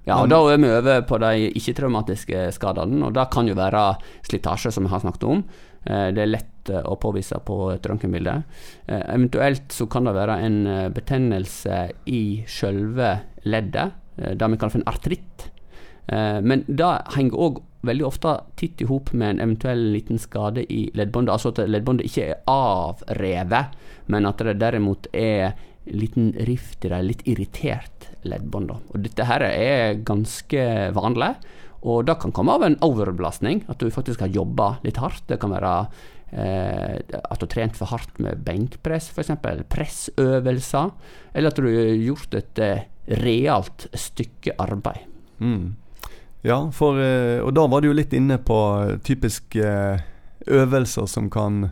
Ja, 0.04 0.18
og 0.21 0.28
da 0.28 0.38
er 0.52 0.59
vi 0.61 0.68
over 0.68 1.02
på 1.09 1.18
de 1.23 1.50
ikke-traumatiske 1.56 2.50
skadene, 2.52 3.06
og 3.06 3.14
det 3.16 3.30
kan 3.33 3.49
jo 3.49 3.56
være 3.56 3.85
slitasje, 4.28 4.73
som 4.73 4.85
vi 4.85 4.92
har 4.92 5.00
snakket 5.00 5.25
om. 5.25 5.44
Eh, 5.87 6.11
Det 6.12 6.23
er 6.23 6.33
lett 6.35 6.50
eh, 6.73 6.85
å 6.85 6.97
påvise 7.00 7.40
på 7.44 7.59
et 7.75 7.87
røntgenbilde. 7.88 8.37
Eh, 8.87 9.02
Eventuelt 9.14 9.75
så 9.75 9.88
kan 9.90 10.09
det 10.09 10.14
være 10.16 10.38
en 10.47 10.59
eh, 10.66 10.88
betennelse 10.94 11.80
i 12.06 12.25
selve 12.50 13.18
leddet, 13.44 14.00
det 14.14 14.47
vi 14.47 14.56
kaller 14.56 14.71
for 14.71 14.78
en 14.78 14.90
artritt. 14.92 15.44
Men 16.06 16.61
det 16.68 16.90
henger 17.16 17.40
òg 17.40 17.56
veldig 17.88 18.04
ofte 18.06 18.35
titt 18.61 18.83
i 18.85 18.87
hop 18.87 19.11
med 19.16 19.35
en 19.35 19.40
eventuell 19.42 19.80
liten 19.90 20.21
skade 20.23 20.62
i 20.71 20.85
leddbåndet. 20.94 21.33
Altså 21.33 21.50
at 21.50 21.64
leddbåndet 21.66 22.06
ikke 22.06 22.28
er 22.28 22.42
avrevet, 22.50 23.75
men 24.12 24.28
at 24.28 24.44
det 24.47 24.54
derimot 24.61 25.09
er 25.11 25.50
en 25.50 25.99
liten 25.99 26.30
rift 26.49 26.85
i 26.87 26.92
det, 26.92 27.02
litt 27.04 27.26
irritert 27.28 28.09
leddbånd. 28.25 28.71
Og 28.73 29.02
dette 29.04 29.26
her 29.28 29.44
er 29.49 29.99
ganske 30.06 30.64
vanlig, 30.97 31.35
og 31.85 32.06
det 32.09 32.16
kan 32.23 32.33
komme 32.33 32.54
av 32.56 32.64
en 32.64 32.78
overbelastning. 32.85 33.64
At 33.68 33.83
du 33.83 33.92
faktisk 33.92 34.25
har 34.25 34.33
jobba 34.33 34.78
litt 34.87 35.00
hardt. 35.02 35.26
Det 35.28 35.37
kan 35.42 35.52
være 35.52 35.75
eh, 36.33 36.97
at 36.97 37.38
du 37.40 37.45
har 37.47 37.52
trent 37.52 37.76
for 37.76 37.87
hardt 37.93 38.19
med 38.19 38.43
benkpress, 38.47 39.11
f.eks. 39.14 39.31
Pressøvelser. 39.69 40.90
Eller 41.35 41.49
at 41.52 41.57
du 41.61 41.66
har 41.69 41.95
gjort 41.99 42.35
et 42.38 42.59
eh, 42.64 42.85
realt 43.21 43.87
stykke 43.95 44.57
arbeid. 44.59 45.04
Mm. 45.40 45.75
Ja, 46.45 46.59
for, 46.76 46.99
eh, 47.00 47.40
og 47.45 47.54
da 47.57 47.66
var 47.66 47.81
du 47.85 47.88
jo 47.90 47.97
litt 47.97 48.12
inne 48.16 48.38
på 48.38 48.59
eh, 48.90 48.97
typiske 49.04 49.64
eh, 49.64 50.04
øvelser 50.47 51.07
som 51.09 51.31
kan 51.33 51.71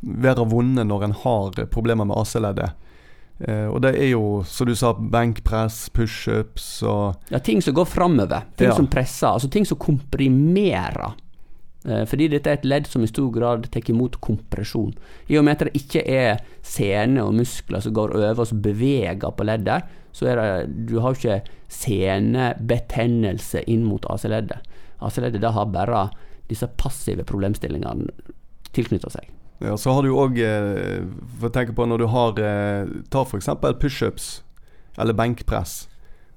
være 0.00 0.44
vonde 0.48 0.84
når 0.88 1.02
en 1.04 1.12
har 1.24 1.58
problemer 1.72 2.06
med 2.08 2.16
AC-leddet. 2.16 2.70
Eh, 3.40 3.66
og 3.68 3.80
det 3.84 3.90
er 3.96 4.10
jo, 4.12 4.42
som 4.48 4.68
du 4.68 4.74
sa, 4.76 4.92
benkpress, 4.94 5.88
pushups 5.96 6.82
og 6.88 7.32
Ja, 7.32 7.40
ting 7.44 7.60
som 7.64 7.74
går 7.76 7.88
framover. 7.88 8.46
Ting 8.56 8.68
Ja. 8.70 8.76
som 8.76 8.86
presser. 8.88 9.28
Altså 9.34 9.48
ting 9.52 9.64
som 9.68 9.76
komprimerer. 9.80 11.12
Eh, 11.88 12.04
fordi 12.04 12.26
dette 12.28 12.50
er 12.50 12.58
et 12.58 12.64
ledd 12.68 12.86
som 12.86 13.02
i 13.02 13.08
stor 13.08 13.30
grad 13.32 13.64
tar 13.72 13.86
imot 13.88 14.18
kompresjon. 14.20 14.92
I 15.32 15.38
og 15.40 15.44
med 15.46 15.56
at 15.56 15.70
det 15.70 15.80
ikke 15.80 16.02
er 16.04 16.42
sener 16.62 17.24
og 17.24 17.34
muskler 17.38 17.80
som 17.80 17.94
går 17.96 18.12
over 18.18 18.40
og 18.44 18.52
beveger 18.62 19.30
på 19.32 19.46
leddet, 19.48 19.82
så 20.12 20.26
er 20.26 20.36
det 20.40 20.86
Du 20.90 20.98
har 21.00 21.14
ikke 21.14 21.40
senebetennelse 21.70 23.62
inn 23.70 23.84
mot 23.86 24.04
AC-leddet. 24.10 24.58
AC-leddet 25.00 25.52
har 25.54 25.66
bare 25.72 26.08
disse 26.50 26.66
passive 26.76 27.24
problemstillingene 27.24 28.10
tilknytta 28.74 29.10
seg. 29.12 29.28
Ja, 29.60 29.76
så 29.76 29.92
har 29.92 30.02
du 30.06 30.14
òg 30.16 30.38
eh, 30.40 31.02
For 31.38 31.50
å 31.50 31.52
tenke 31.52 31.74
på 31.76 31.84
når 31.84 32.00
du 32.00 32.06
har 32.08 32.38
eh, 32.40 32.88
Ta 33.12 33.26
f.eks. 33.26 33.48
pushups. 33.80 34.42
eller 34.98 35.14
benkpress, 35.16 35.86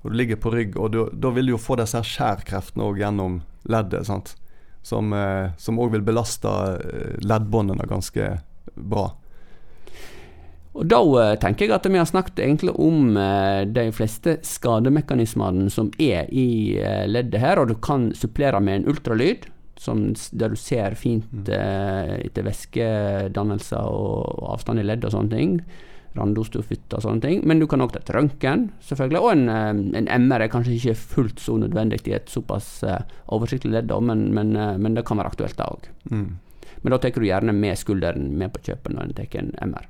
og 0.04 0.12
du 0.12 0.18
ligger 0.18 0.38
på 0.40 0.52
rygg, 0.54 0.78
og 0.78 0.92
du- 0.92 1.10
da 1.12 1.30
vil 1.32 1.46
du 1.48 1.52
jo 1.54 1.58
få 1.58 1.76
disse 1.76 1.98
skjærkreftene 2.00 2.84
òg 2.86 3.00
gjennom 3.02 3.42
leddet, 3.68 4.06
sant. 4.06 4.36
Som 4.84 5.80
òg 5.80 5.94
vil 5.94 6.04
belaste 6.06 6.52
eh, 6.78 7.20
leddbåndene 7.24 7.88
ganske 7.88 8.34
bra. 8.76 9.08
Og 10.74 10.90
da 10.90 11.00
eh, 11.22 11.36
tenker 11.42 11.68
jeg 11.68 11.76
at 11.76 11.86
vi 11.86 12.00
har 12.02 12.10
snakket 12.10 12.42
egentlig 12.42 12.74
om 12.82 13.18
eh, 13.20 13.62
de 13.70 13.88
fleste 13.94 14.40
skademekanismene 14.48 15.70
som 15.74 15.92
er 16.02 16.30
i 16.34 16.80
eh, 16.82 17.06
leddet 17.10 17.42
her, 17.44 17.62
og 17.62 17.70
du 17.70 17.76
kan 17.78 18.10
supplere 18.18 18.62
med 18.64 18.82
en 18.82 18.88
ultralyd, 18.94 19.46
som, 19.78 20.06
der 20.32 20.54
du 20.54 20.58
ser 20.58 20.98
fint 20.98 21.50
eh, 21.52 22.16
etter 22.26 22.46
væskedannelser 22.48 23.86
og 23.86 24.48
avstand 24.56 24.82
i 24.82 24.88
ledd 24.88 25.06
og 25.06 25.14
sånne 25.14 25.38
ting. 25.38 25.58
Randostofytt 26.18 26.94
og 26.94 27.04
sånne 27.06 27.24
ting. 27.24 27.42
Men 27.48 27.62
du 27.62 27.68
kan 27.70 27.82
òg 27.82 27.94
ta 27.94 28.02
et 28.04 28.12
røntgen, 28.14 28.68
selvfølgelig. 28.86 29.22
Og 29.22 29.32
en, 29.32 29.50
eh, 29.50 30.02
en 30.02 30.10
MR 30.28 30.46
er 30.46 30.54
kanskje 30.54 30.76
ikke 30.78 30.96
fullt 31.16 31.40
så 31.42 31.58
nødvendig 31.58 32.04
i 32.08 32.18
et 32.18 32.30
såpass 32.30 32.84
eh, 32.84 33.02
oversiktlig 33.34 33.74
ledd, 33.74 33.94
men, 34.02 34.30
men, 34.34 34.56
eh, 34.56 34.78
men 34.78 34.94
det 34.94 35.06
kan 35.06 35.18
være 35.18 35.34
aktuelt 35.34 35.58
da 35.58 35.72
òg. 35.74 35.90
Mm. 36.12 36.30
Men 36.84 36.92
da 36.92 37.00
tar 37.00 37.16
du 37.16 37.26
gjerne 37.26 37.56
med 37.56 37.80
skulderen 37.80 38.32
med 38.38 38.54
på 38.54 38.64
kjøpet 38.68 38.94
når 38.94 39.10
en 39.10 39.18
tar 39.18 39.38
en 39.40 39.52
MR. 39.72 39.90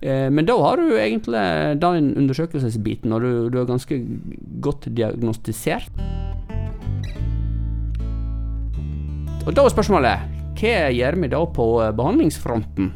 Eh, 0.00 0.28
men 0.30 0.46
da 0.46 0.56
har 0.60 0.76
du 0.76 0.96
egentlig 0.98 1.42
den 1.80 2.12
undersøkelsesbiten, 2.16 3.12
og 3.12 3.22
du, 3.22 3.48
du 3.50 3.60
er 3.60 3.68
ganske 3.68 4.00
godt 4.60 4.90
diagnostisert. 4.92 5.92
Og 9.46 9.54
da 9.54 9.62
er 9.62 9.70
spørsmålet 9.70 10.32
hva 10.56 10.88
gjør 10.90 11.18
vi 11.20 11.28
da 11.30 11.42
på 11.52 11.66
eh, 11.84 11.92
behandlingsfronten? 11.96 12.92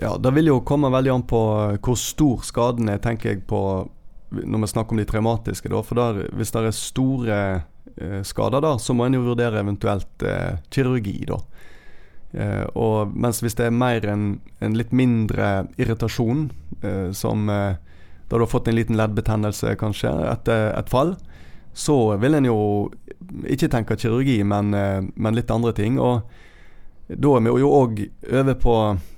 Ja, 0.00 0.16
Det 0.18 0.30
vil 0.34 0.50
jo 0.50 0.62
komme 0.66 0.90
veldig 0.90 1.12
an 1.12 1.26
på 1.28 1.42
eh, 1.70 1.78
hvor 1.78 1.98
stor 1.98 2.42
skaden 2.46 2.90
er, 2.90 3.02
tenker 3.02 3.34
jeg 3.34 3.44
på 3.46 3.60
når 4.34 4.64
vi 4.64 4.66
snakker 4.66 4.96
om 4.96 4.98
de 4.98 5.06
traumatiske. 5.06 5.70
Da. 5.70 5.82
For 5.86 6.00
der, 6.00 6.24
hvis 6.34 6.50
det 6.50 6.62
er 6.64 6.74
store 6.74 7.38
eh, 7.96 8.22
skader 8.26 8.64
der, 8.64 8.80
så 8.82 8.96
må 8.96 9.06
en 9.06 9.14
jo 9.14 9.26
vurdere 9.28 9.62
eventuelt 9.62 10.24
eh, 10.26 10.56
kirurgi. 10.74 11.20
da. 11.30 11.38
Eh, 12.34 12.64
og 12.74 13.14
mens 13.14 13.38
hvis 13.44 13.54
det 13.54 13.68
er 13.68 13.76
mer 13.76 14.06
en, 14.10 14.40
en 14.58 14.74
litt 14.74 14.90
mindre 14.90 15.68
irritasjon, 15.78 16.48
eh, 16.82 17.12
som 17.14 17.46
eh, 17.50 17.76
da 18.26 18.40
du 18.40 18.42
har 18.42 18.50
fått 18.50 18.68
en 18.68 18.78
liten 18.78 18.98
leddbetennelse 18.98 19.76
kanskje 19.78 20.10
etter 20.32 20.72
et 20.74 20.90
fall, 20.90 21.14
så 21.74 22.16
vil 22.22 22.34
en 22.38 22.46
jo 22.48 22.58
ikke 23.50 23.68
tenke 23.70 23.98
kirurgi, 23.98 24.38
men, 24.46 24.70
men 24.70 25.34
litt 25.34 25.50
andre 25.50 25.72
ting. 25.74 25.98
og 25.98 26.22
da 27.16 27.36
er 27.36 27.44
vi 27.44 27.52
jo 27.62 27.70
òg 27.70 28.02
over 28.32 28.54
på 28.60 28.74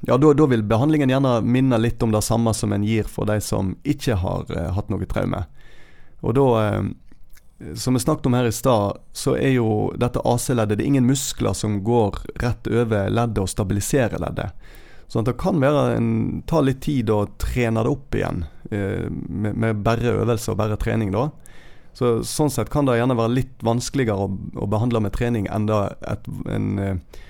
Ja, 0.06 0.16
da, 0.16 0.32
da 0.34 0.46
vil 0.50 0.62
behandlingen 0.66 1.10
gjerne 1.10 1.40
minne 1.42 1.78
litt 1.80 2.02
om 2.02 2.12
det 2.14 2.22
samme 2.24 2.54
som 2.54 2.72
en 2.72 2.84
gir 2.86 3.08
for 3.10 3.28
de 3.28 3.40
som 3.42 3.74
ikke 3.84 4.18
har 4.22 4.52
eh, 4.54 4.70
hatt 4.76 4.92
noe 4.92 5.08
traume. 5.10 5.42
Og 6.22 6.36
da, 6.38 6.46
eh, 6.62 7.74
som 7.74 7.94
vi 7.96 8.02
snakket 8.04 8.26
om 8.26 8.36
her 8.38 8.48
i 8.48 8.54
stad, 8.54 9.00
så 9.12 9.36
er 9.36 9.56
jo 9.56 9.92
dette 9.98 10.22
AC-leddet 10.24 10.78
Det 10.78 10.84
er 10.84 10.92
ingen 10.92 11.08
muskler 11.08 11.56
som 11.56 11.80
går 11.84 12.20
rett 12.42 12.68
over 12.68 13.08
leddet 13.10 13.42
og 13.42 13.50
stabiliserer 13.50 14.20
leddet. 14.22 14.52
Så 15.08 15.22
det 15.22 15.36
kan 15.38 15.60
være 15.62 15.96
en, 15.96 16.42
ta 16.46 16.60
litt 16.60 16.82
tid 16.82 17.10
å 17.10 17.24
trene 17.38 17.84
det 17.86 17.90
opp 17.90 18.14
igjen, 18.14 18.44
eh, 18.70 19.06
med, 19.10 19.54
med 19.54 19.82
bare 19.86 20.16
øvelse 20.22 20.52
og 20.52 20.58
bare 20.62 20.78
trening, 20.80 21.14
da. 21.14 21.28
Så, 21.96 22.18
sånn 22.28 22.50
sett 22.52 22.68
kan 22.68 22.84
det 22.84 22.98
gjerne 22.98 23.16
være 23.16 23.32
litt 23.38 23.62
vanskeligere 23.64 24.26
å, 24.26 24.32
å 24.60 24.66
behandle 24.68 25.00
med 25.00 25.14
trening 25.16 25.46
enn 25.48 25.68
da 25.70 25.86
et, 26.04 26.26
en 26.52 26.66
eh, 26.82 27.22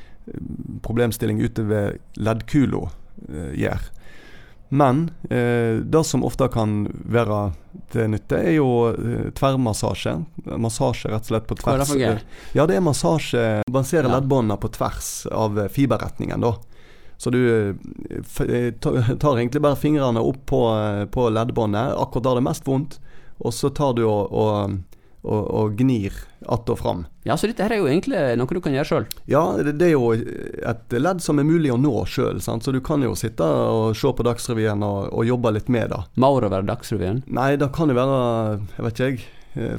problemstilling 0.83 1.41
ute 1.41 1.63
ved 1.67 1.99
leddkula 2.17 2.89
eh, 3.29 3.53
gjør. 3.63 3.85
Men 4.69 5.05
eh, 5.31 5.79
det 5.87 6.03
som 6.07 6.25
ofte 6.27 6.49
kan 6.51 6.87
være 7.07 7.53
til 7.93 8.09
nytte, 8.11 8.41
er 8.41 8.57
jo 8.57 8.69
eh, 8.91 9.29
tverrmassasje. 9.39 10.17
Massasje 10.59 11.13
rett 11.13 11.23
og 11.29 11.31
slett 11.31 11.47
på 11.47 11.59
tvers. 11.61 11.69
Hva 11.71 11.77
er 11.77 11.85
det 11.85 12.17
for? 12.17 12.25
Ja, 12.59 12.67
det 12.67 12.79
er 12.81 12.83
massasje. 12.83 13.45
Balanserer 13.71 14.09
Ja. 14.11 14.17
leddbåndene 14.17 14.59
på 14.59 14.73
tvers 14.75 15.13
av 15.31 15.59
eh, 15.63 15.69
fiberretningen, 15.71 16.43
da. 16.43 16.57
Så 17.17 17.31
du 17.33 17.39
eh, 17.49 18.73
tar 18.81 19.39
egentlig 19.39 19.63
bare 19.63 19.79
fingrene 19.79 20.21
opp 20.21 20.43
på, 20.51 20.61
på 21.15 21.29
leddbåndet, 21.33 21.95
akkurat 21.97 22.27
der 22.27 22.37
det 22.37 22.43
er 22.43 22.49
mest 22.51 22.67
vondt, 22.67 22.99
og 23.39 23.55
så 23.55 23.71
tar 23.71 23.95
du 23.97 24.03
og, 24.05 24.33
og, 24.33 24.77
og, 25.27 25.45
og 25.51 25.77
gnir 25.79 26.15
att 26.49 26.69
og 26.69 26.79
fram. 26.79 27.07
Ja, 27.23 27.37
så 27.37 27.49
dette 27.51 27.65
her 27.65 27.75
er 27.75 27.81
jo 27.83 27.89
egentlig 27.91 28.21
noe 28.39 28.55
du 28.55 28.61
kan 28.63 28.75
gjøre 28.75 28.87
sjøl. 28.87 29.07
Ja, 29.27 29.43
det, 29.59 29.77
det 29.81 29.89
er 29.91 29.97
jo 29.97 30.13
et 30.15 30.95
ledd 30.95 31.23
som 31.25 31.41
er 31.43 31.49
mulig 31.49 31.73
å 31.75 31.79
nå 31.81 32.05
sjøl, 32.07 32.39
så 32.41 32.75
du 32.75 32.81
kan 32.85 33.03
jo 33.03 33.17
sitte 33.19 33.47
og 33.47 33.97
se 33.99 34.13
på 34.15 34.27
Dagsrevyen 34.27 34.85
og, 34.87 35.11
og 35.11 35.27
jobbe 35.27 35.57
litt 35.57 35.71
med 35.73 35.91
det. 35.91 36.03
Maur 36.23 36.47
være 36.47 36.67
Dagsrevyen. 36.69 37.25
Nei, 37.27 37.55
det 37.59 37.73
kan 37.75 37.91
jo 37.91 37.99
være, 37.99 38.21
jeg 38.77 38.87
vet 38.87 39.01
ikke 39.01 39.11
jeg, 39.11 39.25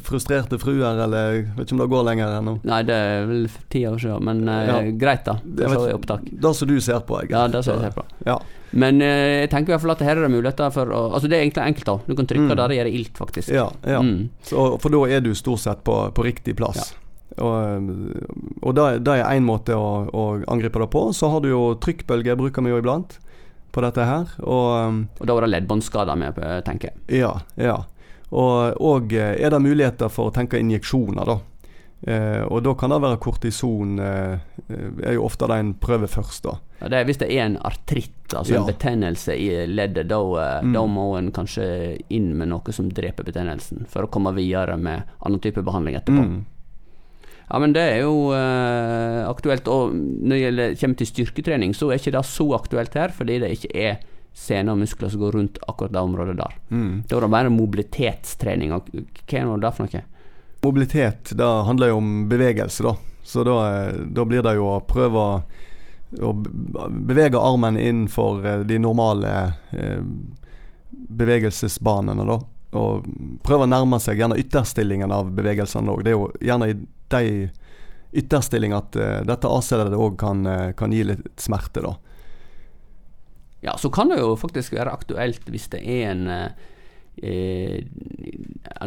frustrerte 0.02 0.58
fruer, 0.60 0.98
eller 1.04 1.32
jeg 1.36 1.44
vet 1.58 1.68
ikke 1.68 1.76
om 1.78 1.82
det 1.84 1.90
går 1.92 2.06
lenger 2.08 2.36
ennå. 2.40 2.54
Nei, 2.66 2.80
det 2.88 2.96
er 2.98 3.26
vel 3.30 3.48
ti 3.70 3.84
år 3.86 3.98
siden, 4.02 4.24
men 4.26 4.42
eh, 4.50 4.68
Ja. 4.68 4.78
greit, 4.98 5.24
da. 5.28 5.36
Det 5.46 5.70
så 5.70 5.84
opptak. 5.94 6.24
Det 6.32 6.54
som 6.58 6.68
du 6.68 6.80
ser 6.82 7.00
på, 7.06 7.20
egentlig. 7.22 7.38
Ja, 7.38 7.48
det 7.48 7.64
som 7.66 7.78
jeg 7.78 7.92
ser 7.92 7.98
på. 8.02 8.06
Ja. 8.26 8.38
Men 8.72 9.02
eh, 9.02 9.42
jeg 9.46 9.50
tenker 9.54 9.72
i 9.72 9.76
hvert 9.78 9.82
fall 9.86 9.92
at 9.96 10.02
her 10.04 10.18
er 10.18 10.26
det 10.28 10.32
muligheter 10.34 10.72
for 10.76 10.86
å 10.92 11.02
Altså, 11.14 11.30
det 11.30 11.38
er 11.38 11.46
egentlig 11.46 11.64
enkelt, 11.70 11.86
da. 11.86 11.98
Du 12.08 12.16
kan 12.16 12.26
trykke 12.28 12.48
Mm. 12.50 12.56
der 12.58 12.68
det 12.68 12.78
gjør 12.80 12.90
ilt, 13.00 13.18
faktisk. 13.18 13.50
Ja, 13.54 13.68
ja. 13.86 14.02
Mm. 14.02 14.30
Så, 14.44 14.66
for 14.82 14.90
da 14.90 15.04
er 15.08 15.22
du 15.22 15.34
stort 15.36 15.60
sett 15.60 15.84
på, 15.84 15.96
på 16.14 16.24
riktig 16.26 16.56
plass. 16.58 16.94
Og, 17.38 17.92
og 18.66 18.74
det, 18.76 19.04
det 19.06 19.14
er 19.20 19.36
én 19.38 19.46
måte 19.46 19.76
å, 19.78 20.08
å 20.10 20.24
angripe 20.50 20.80
det 20.82 20.90
på. 20.94 21.14
Så 21.14 21.30
har 21.30 21.42
du 21.46 21.50
jo 21.52 21.76
trykkbølger, 21.84 22.36
bruker 22.40 22.66
vi 22.66 22.72
jo 22.74 22.80
iblant 22.82 23.20
på 23.72 23.84
dette 23.86 24.06
her. 24.08 24.26
Og 24.42 25.06
Og 25.22 25.28
da 25.28 25.34
var 25.38 25.46
det 25.46 25.52
leddbåndskader 25.54 26.18
med, 26.18 26.38
eh, 26.42 26.62
tenker 26.66 26.90
jeg. 26.92 27.20
ja, 27.22 27.36
ja. 27.62 27.78
Og, 28.32 28.82
og 28.84 29.14
eh, 29.14 29.36
er 29.40 29.50
det 29.54 29.62
muligheter 29.64 30.10
for 30.12 30.28
å 30.30 30.34
tenke 30.36 30.60
injeksjoner, 30.60 31.26
da. 31.26 31.38
Eh, 32.08 32.44
og 32.46 32.62
da 32.62 32.74
kan 32.78 32.92
det 32.94 33.00
være 33.02 33.18
kortison 33.24 33.96
eh, 33.98 34.36
er 34.70 35.16
jo 35.16 35.24
ofte 35.26 35.48
det 35.50 35.56
en 35.64 35.72
prøver 35.82 36.12
først, 36.12 36.44
da. 36.46 36.58
Ja, 36.82 36.90
det 36.94 37.00
er 37.00 37.08
Hvis 37.10 37.18
det 37.24 37.30
er 37.34 37.46
en 37.48 37.56
artritt, 37.66 38.36
altså 38.38 38.54
Ja. 38.54 38.60
en 38.62 38.68
betennelse 38.70 39.34
i 39.34 39.48
leddet, 39.66 40.08
da, 40.12 40.20
eh, 40.20 40.62
Mm. 40.64 40.74
da 40.74 40.84
må 40.86 41.18
en 41.18 41.32
kanskje 41.32 41.98
inn 42.10 42.36
med 42.38 42.50
noe 42.50 42.72
som 42.72 42.90
dreper 42.90 43.24
betennelsen, 43.26 43.88
for 43.88 44.04
å 44.06 44.12
komme 44.12 44.36
videre 44.36 44.78
med 44.78 45.04
annen 45.26 45.40
type 45.42 45.64
behandling 45.64 45.96
etterpå. 45.96 46.22
Mm. 46.28 46.46
Ja, 47.50 47.60
men 47.60 47.72
det 47.74 47.82
er 47.96 48.02
jo 48.04 48.34
eh, 48.36 49.24
aktuelt. 49.26 49.68
Og 49.72 49.94
når 49.96 50.30
det 50.36 50.42
gjelder, 50.44 50.76
kommer 50.82 50.98
til 50.98 51.08
styrketrening, 51.08 51.74
så 51.74 51.90
er 51.92 51.98
ikke 51.98 52.12
det 52.12 52.26
så 52.26 52.48
aktuelt 52.54 52.94
her, 52.94 53.08
fordi 53.10 53.40
det 53.40 53.52
ikke 53.58 53.72
er 53.74 53.98
sener 54.38 54.76
og 54.76 54.82
muskler 54.84 55.10
som 55.10 55.22
går 55.22 55.32
rundt 55.32 55.58
akkurat 55.68 55.94
det 55.96 56.00
området 56.00 56.38
der. 56.38 56.56
Mm. 56.70 57.04
Da 57.10 57.18
er 57.18 57.26
det 57.26 57.34
bare 57.34 57.54
mobilitetstrening. 57.54 58.74
Og 58.76 58.90
hva 58.94 59.40
er 59.40 59.48
nå 59.48 59.58
det 59.64 59.74
for 59.76 59.88
noe? 59.88 60.04
Mobilitet, 60.66 61.32
det 61.38 61.48
handler 61.68 61.92
jo 61.92 62.02
om 62.02 62.12
bevegelse, 62.30 62.86
da. 62.86 62.96
Så 63.28 63.44
da, 63.44 63.58
da 63.92 64.26
blir 64.26 64.46
det 64.46 64.56
jo 64.58 64.70
å 64.72 64.82
prøve 64.88 65.24
å, 66.24 66.34
bevege 66.88 67.40
armen 67.42 67.78
innenfor 67.78 68.46
eh, 68.46 68.62
de 68.68 68.78
normale 68.80 69.34
eh, 69.76 70.00
bevegelsesbanene, 70.90 72.28
da. 72.28 72.40
Og 72.78 73.08
prøve 73.48 73.66
å 73.66 73.72
nærme 73.72 74.00
seg 74.04 74.22
gjerne 74.22 74.38
ytterstillingen 74.40 75.12
av 75.12 75.32
bevegelsene 75.36 75.92
òg. 75.92 76.04
Det 76.06 76.14
er 76.14 76.18
jo 76.18 76.30
gjerne 76.44 76.72
i 76.72 76.78
de 77.12 77.24
ytterstillingene 78.18 78.80
at 78.80 78.98
uh, 79.00 79.22
dette 79.28 79.50
AC-leddet 79.52 80.00
òg 80.00 80.18
kan, 80.20 80.46
eh, 80.48 80.72
kan 80.78 80.94
gi 80.94 81.04
litt 81.08 81.28
smerte, 81.42 81.84
da. 81.84 81.96
Ja, 83.66 83.78
så 83.78 83.90
kan 83.90 84.10
det 84.10 84.20
jo 84.22 84.36
faktisk 84.38 84.76
være 84.78 84.94
aktuelt 84.94 85.48
hvis 85.50 85.70
det 85.74 85.82
er 85.82 86.12
en 86.12 86.28
eh, 86.30 86.66
eh, 87.18 87.86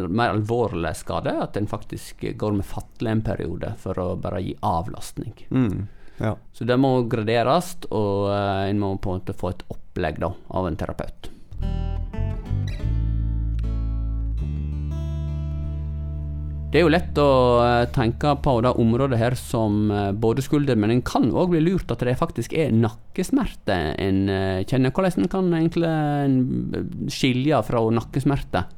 mer 0.06 0.36
alvorlig 0.36 0.94
skade, 0.98 1.34
at 1.42 1.56
en 1.58 1.70
faktisk 1.70 2.22
går 2.38 2.60
med 2.60 2.68
fatle 2.68 3.10
en 3.10 3.24
periode 3.26 3.74
for 3.82 3.98
å 3.98 4.12
bare 4.20 4.42
gi 4.44 4.54
avlastning. 4.62 5.34
Mm. 5.50 5.88
Ja. 6.20 6.36
Så 6.52 6.64
det 6.68 6.76
må 6.76 6.92
graderes, 7.10 7.74
og 7.90 8.30
eh, 8.34 8.70
en 8.70 8.80
må 8.82 8.94
på 8.98 9.10
en 9.14 9.22
måte 9.22 9.36
få 9.36 9.54
et 9.54 9.66
opplegg 9.72 10.20
da, 10.22 10.34
av 10.48 10.68
en 10.68 10.78
terapeut. 10.78 11.30
Det 16.70 16.78
er 16.78 16.84
jo 16.84 16.92
lett 16.92 17.16
å 17.18 17.30
eh, 17.64 17.88
tenke 17.90 18.36
på 18.44 18.52
det 18.62 18.70
området 18.78 19.18
her 19.18 19.34
som 19.38 19.90
eh, 19.90 20.10
både 20.14 20.44
skulder, 20.46 20.78
men 20.78 20.92
en 20.94 21.02
kan 21.02 21.26
òg 21.34 21.50
bli 21.50 21.64
lurt 21.64 21.90
at 21.90 22.04
det 22.06 22.14
faktisk 22.20 22.54
er 22.54 22.70
nakkesmerte 22.70 23.78
en 23.98 24.20
eh, 24.30 24.60
kjenner. 24.62 24.94
Hvordan 24.94 25.26
kan 25.32 25.50
egentlig 25.56 25.90
en 25.90 27.08
skilje 27.10 27.58
fra 27.66 27.82
nakkesmerte? 27.98 28.68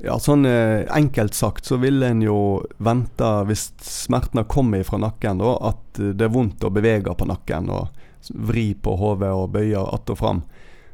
Ja, 0.00 0.14
sånn 0.16 0.46
enkelt 0.48 1.36
sagt 1.36 1.66
så 1.68 1.76
vil 1.82 2.00
en 2.06 2.22
jo 2.24 2.62
vente, 2.80 3.28
hvis 3.50 3.66
smertene 3.84 4.46
kommer 4.48 4.80
fra 4.88 4.96
nakken, 5.02 5.42
da, 5.42 5.50
at 5.74 6.00
det 6.00 6.24
er 6.24 6.32
vondt 6.32 6.64
å 6.64 6.72
bevege 6.72 7.12
på 7.12 7.28
nakken 7.28 7.68
og 7.68 8.00
vri 8.28 8.74
på 8.74 8.96
hodet 8.96 9.32
og 9.32 9.50
bøye 9.50 9.78
att 9.78 10.10
og 10.10 10.18
fram. 10.18 10.42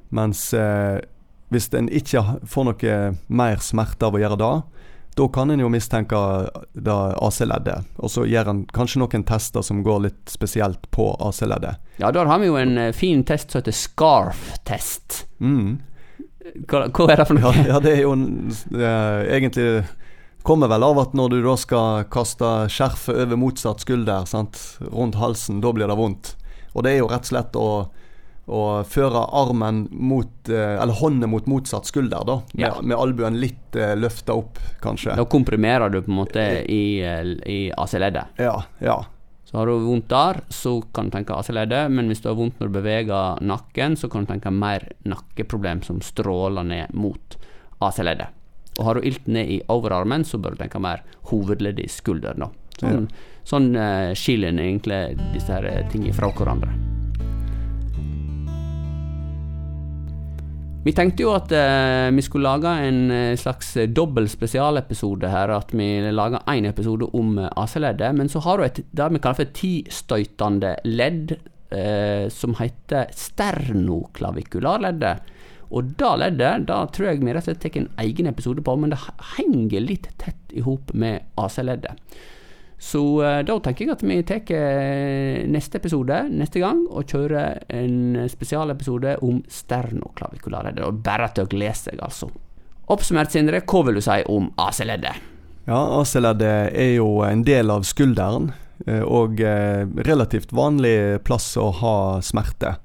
Mens 0.08 0.54
eh, 0.54 1.00
hvis 1.48 1.70
en 1.74 1.88
ikke 1.88 2.22
får 2.46 2.66
noe 2.66 2.96
mer 3.28 3.62
smerte 3.62 4.06
av 4.06 4.14
å 4.16 4.22
gjøre 4.22 4.38
det, 4.40 4.54
da 5.16 5.28
kan 5.28 5.50
en 5.50 5.60
jo 5.60 5.68
mistenke 5.72 6.18
det 6.72 6.92
AC-leddet. 6.92 7.86
Og 8.04 8.10
så 8.12 8.26
gjør 8.28 8.50
en 8.52 8.58
kanskje 8.68 9.00
noen 9.00 9.22
tester 9.24 9.64
som 9.64 9.80
går 9.84 10.02
litt 10.04 10.28
spesielt 10.28 10.90
på 10.92 11.08
AC-leddet. 11.24 11.80
Ja, 12.02 12.10
der 12.12 12.28
har 12.28 12.42
vi 12.42 12.50
jo 12.50 12.58
en 12.60 12.76
eh, 12.76 12.92
fin 12.92 13.22
test 13.24 13.50
som 13.50 13.62
heter 13.62 13.72
SCARF-test. 13.72 15.22
Mm. 15.40 15.78
Hva, 16.68 16.82
hva 16.92 17.06
er 17.08 17.22
det 17.22 17.26
for 17.30 17.40
noe? 17.40 17.54
ja, 17.64 17.80
det 17.80 17.94
er 17.94 18.02
jo 18.04 18.12
er 18.76 19.30
egentlig 19.38 19.70
Kommer 20.46 20.68
vel 20.70 20.84
av 20.86 21.00
at 21.00 21.14
når 21.18 21.32
du 21.32 21.40
da 21.42 21.56
skal 21.58 22.04
kaste 22.12 22.48
skjerfet 22.70 23.16
over 23.24 23.40
motsatt 23.40 23.80
skulder, 23.82 24.28
sant, 24.30 24.60
rundt 24.92 25.16
halsen, 25.18 25.58
da 25.64 25.72
blir 25.74 25.90
det 25.90 25.96
vondt. 25.98 26.36
Og 26.76 26.84
det 26.86 26.92
er 26.92 27.00
jo 27.00 27.08
rett 27.10 27.24
og 27.24 27.30
slett 27.32 27.58
å, 27.58 27.70
å 28.46 28.84
føre 28.86 29.24
armen 29.34 29.88
mot, 29.90 30.48
eh, 30.48 30.76
eller 30.78 30.94
hånden 30.94 31.30
mot 31.30 31.46
motsatt 31.50 31.86
skulder, 31.86 32.24
da. 32.24 32.36
Med, 32.54 32.66
Ja. 32.66 32.80
med 32.82 32.96
albuen 32.96 33.40
litt 33.40 33.74
eh, 33.76 33.96
løfta 33.96 34.36
opp, 34.38 34.58
kanskje. 34.80 35.16
Da 35.16 35.24
komprimerer 35.24 35.90
du 35.90 36.00
på 36.02 36.10
en 36.12 36.20
måte 36.20 36.44
i, 36.70 37.00
eh, 37.02 37.24
i 37.46 37.72
AC-leddet. 37.76 38.38
Ja, 38.38 38.62
ja. 38.80 39.04
Så 39.44 39.58
har 39.58 39.66
du 39.66 39.78
vondt 39.78 40.08
der, 40.08 40.40
så 40.50 40.82
kan 40.92 41.08
du 41.08 41.16
tenke 41.16 41.34
AC-leddet, 41.34 41.90
men 41.90 42.08
hvis 42.08 42.20
du 42.22 42.28
har 42.28 42.36
vondt 42.36 42.58
når 42.60 42.70
du 42.70 42.80
beveger 42.80 43.42
nakken, 43.42 43.96
så 43.96 44.10
kan 44.10 44.24
du 44.24 44.32
tenke 44.32 44.50
mer 44.50 44.88
nakkeproblem 45.04 45.82
som 45.84 46.00
stråler 46.00 46.64
ned 46.66 46.94
mot 46.94 47.36
AC-leddet. 47.80 48.28
Og 48.78 48.84
har 48.84 48.94
du 48.94 49.00
ilt 49.08 49.26
ned 49.26 49.48
i 49.48 49.62
overarmen, 49.68 50.24
så 50.24 50.38
bør 50.38 50.50
du 50.56 50.56
tenke 50.64 50.80
mer 50.82 51.02
hovedleddet 51.30 51.84
i 51.84 51.88
skulderen. 51.88 52.38
da. 52.38 52.50
Sånn, 52.76 53.08
sånn 53.44 53.70
uh, 53.76 54.12
skiller 54.12 54.52
egentlig 54.52 55.16
disse 55.32 55.48
her 55.54 55.64
eh, 55.64 55.88
tingene 55.88 56.12
fra 56.12 56.28
hverandre. 56.28 56.95
Vi 60.86 60.92
tenkte 60.94 61.24
jo 61.24 61.32
at 61.34 61.50
eh, 61.50 62.14
vi 62.14 62.22
skulle 62.22 62.46
lage 62.46 62.70
en 62.86 63.10
eh, 63.10 63.36
slags 63.38 63.72
eh, 63.76 63.88
dobbel 63.90 64.28
spesialepisode 64.30 65.26
her. 65.32 65.50
At 65.56 65.72
vi 65.74 65.98
lager 66.14 66.44
én 66.52 66.68
episode 66.68 67.08
om 67.10 67.38
eh, 67.42 67.50
AC-leddet. 67.58 68.14
Men 68.14 68.28
så 68.30 68.38
har 68.44 68.58
du 68.58 68.64
et, 68.68 68.78
det 68.94 69.08
vi 69.10 69.18
kaller 69.18 69.40
for 69.40 69.50
tistøytende 69.56 70.76
ledd, 70.86 71.34
eh, 71.74 72.30
som 72.30 72.54
heter 72.60 73.10
sternoklavikularleddet. 73.18 75.16
Og 75.74 75.90
det 75.98 76.12
leddet 76.22 76.68
da 76.70 76.86
tror 76.94 77.06
jeg 77.10 77.18
vi 77.24 77.34
rett 77.34 77.42
og 77.42 77.50
slett 77.50 77.62
tar 77.66 77.80
en 77.82 77.90
egen 78.04 78.30
episode 78.30 78.62
på, 78.62 78.72
men 78.78 78.94
det 78.94 79.02
henger 79.34 79.80
litt 79.82 80.06
tett 80.22 80.54
i 80.54 80.62
hop 80.62 80.94
med 80.94 81.26
AC-leddet. 81.34 81.98
Så 82.78 83.22
eh, 83.24 83.40
da 83.48 83.56
tenker 83.64 83.86
jeg 83.86 83.94
at 83.94 84.02
vi 84.04 84.18
tar 84.28 84.50
eh, 84.52 85.44
neste 85.48 85.80
episode 85.80 86.18
neste 86.28 86.60
gang 86.60 86.82
og 86.90 87.08
kjører 87.08 87.62
en 87.72 88.26
spesialepisode 88.28 89.16
om 89.24 89.40
sternoklavikularleddet. 89.48 90.84
er 90.84 91.00
bare 91.06 91.30
til 91.32 91.46
å 91.46 91.50
glede 91.50 91.78
seg, 91.78 92.02
altså. 92.04 92.28
Oppsummert, 92.92 93.32
Sindre, 93.32 93.62
hva 93.66 93.82
vil 93.86 93.98
du 93.98 94.04
si 94.04 94.20
om 94.30 94.50
AC-leddet? 94.60 95.24
Ja, 95.66 95.80
AC-leddet 95.98 96.76
er 96.76 96.92
jo 96.98 97.08
en 97.26 97.42
del 97.48 97.72
av 97.72 97.86
skulderen, 97.88 98.52
eh, 98.86 99.02
og 99.02 99.40
relativt 100.06 100.52
vanlig 100.54 101.24
plass 101.26 101.54
å 101.58 101.70
ha 101.80 101.96
smerte. 102.22 102.76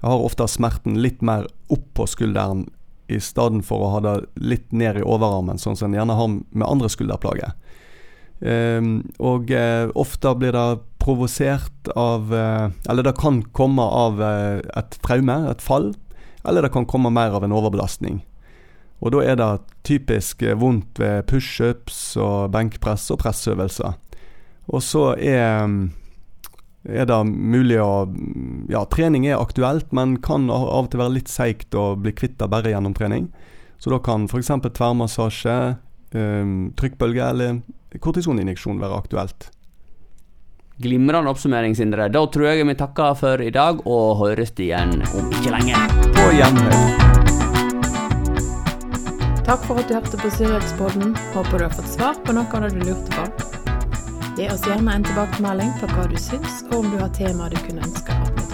Jeg 0.00 0.10
har 0.10 0.24
ofte 0.24 0.48
smerten 0.50 0.98
litt 1.04 1.22
mer 1.22 1.46
opp 1.72 1.86
på 1.96 2.08
skulderen 2.10 2.66
i 3.12 3.20
stedet 3.20 3.60
for 3.68 3.84
å 3.84 3.92
ha 3.92 4.00
det 4.04 4.16
litt 4.40 4.72
ned 4.72 4.98
i 4.98 5.04
overarmen, 5.04 5.60
sånn 5.60 5.76
som 5.76 5.92
en 5.92 5.98
gjerne 6.00 6.16
har 6.16 6.28
med 6.32 6.66
andre 6.66 6.88
skulderplager. 6.92 7.52
Ehm, 8.44 8.98
og 9.24 9.48
eh, 9.54 9.88
ofte 9.96 10.34
blir 10.36 10.52
det 10.52 10.82
provosert 11.00 11.88
av 11.96 12.28
eh, 12.34 12.68
Eller 12.92 13.06
det 13.06 13.16
kan 13.16 13.40
komme 13.56 13.82
av 13.82 14.20
eh, 14.20 14.60
et 14.76 14.98
traume, 15.04 15.38
et 15.48 15.64
fall, 15.64 15.94
eller 16.44 16.66
det 16.66 16.74
kan 16.74 16.84
komme 16.84 17.12
mer 17.12 17.32
av 17.32 17.44
en 17.44 17.56
overbelastning. 17.56 18.20
Og 19.00 19.14
da 19.14 19.22
er 19.24 19.38
det 19.40 19.50
typisk 19.84 20.44
vondt 20.60 21.00
ved 21.00 21.24
pushups 21.28 22.16
og 22.20 22.52
benkpress 22.52 23.10
og 23.12 23.20
pressøvelser. 23.24 23.96
Og 24.72 24.80
så 24.84 25.10
er, 25.20 25.64
er 26.88 27.08
det 27.08 27.18
mulig 27.28 27.80
å 27.82 28.06
Ja, 28.72 28.84
trening 28.88 29.26
er 29.28 29.40
aktuelt, 29.40 29.90
men 29.92 30.16
kan 30.24 30.48
av 30.52 30.68
og 30.68 30.92
til 30.92 31.02
være 31.02 31.16
litt 31.18 31.32
seigt 31.32 31.76
å 31.76 31.94
bli 32.00 32.14
kvitt 32.16 32.38
det 32.40 32.48
bare 32.52 32.72
gjennom 32.72 32.96
trening. 32.96 33.28
Så 33.76 33.92
da 33.92 33.98
kan 34.00 34.24
f.eks. 34.24 34.52
tverrmassasje, 34.64 35.76
trykkbølge 36.14 37.26
eller 37.26 37.60
kortisoninjeksjon 38.00 38.80
være 38.82 39.02
aktuelt. 39.02 39.50
Glimrende 40.82 41.30
oppsummering, 41.30 41.76
Sindre. 41.78 42.08
Da 42.10 42.24
tror 42.26 42.48
jeg 42.50 42.66
vi 42.66 42.74
takker 42.74 43.14
for 43.18 43.42
i 43.42 43.50
dag, 43.54 43.84
og 43.86 44.18
høres 44.18 44.50
igjen 44.58 45.04
om 45.14 45.30
ikke 45.30 45.52
lenge. 45.54 45.82
På 46.16 46.26
gjenhør. 46.34 47.04
Takk 49.44 49.66
for 49.68 49.78
at 49.78 49.86
du 49.86 49.94
hørte 49.94 50.18
på 50.18 50.30
Syriakspodden. 50.34 51.14
Håper 51.34 51.58
du 51.58 51.66
har 51.68 51.76
fått 51.76 51.92
svar 51.92 52.18
på 52.26 52.34
noe 52.34 52.48
av 52.48 52.66
det 52.66 52.72
du 52.74 52.88
lurte 52.88 53.10
på. 53.14 53.24
Gi 54.34 54.48
oss 54.50 54.66
gjerne 54.66 54.98
en 54.98 55.06
tilbakemelding 55.06 55.70
på 55.78 55.92
hva 55.94 56.08
du 56.10 56.18
syns, 56.18 56.64
og 56.72 56.80
om 56.80 56.90
du 56.90 56.98
har 56.98 57.14
temaer 57.14 57.54
du 57.54 57.60
kunne 57.68 57.86
ønske 57.86 58.18
at 58.18 58.34
vi. 58.34 58.53